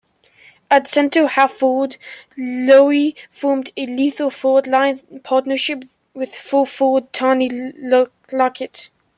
[0.71, 1.97] At centre-half-forward,
[2.35, 5.83] Loewe formed a lethal forward-line partnership
[6.15, 7.51] with full-forward Tony
[8.33, 8.89] Lockett.